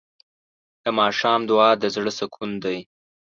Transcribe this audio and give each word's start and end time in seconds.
د 0.83 0.85
ماښام 0.99 1.41
دعا 1.49 1.71
د 1.81 1.83
زړه 1.95 2.11
سکون 2.19 2.51
دی. 2.63 2.77